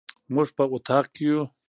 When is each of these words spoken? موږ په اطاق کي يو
موږ 0.33 0.47
په 0.57 0.63
اطاق 0.73 1.05
کي 1.15 1.23
يو 1.29 1.41